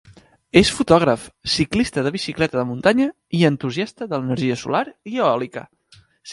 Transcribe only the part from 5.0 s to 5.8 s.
i eòlica.